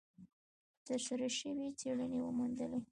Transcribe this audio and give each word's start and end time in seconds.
ترسره 0.87 1.27
شوې 1.39 1.67
څېړنې 1.79 2.19
وموندلې، 2.21 2.79